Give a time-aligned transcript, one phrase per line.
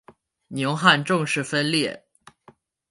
[0.47, 2.07] 宁汉正式分裂。